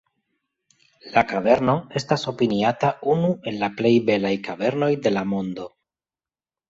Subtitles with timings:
[1.17, 5.69] La kaverno estas opiniata unu el la plej belaj kavernoj de la mondo.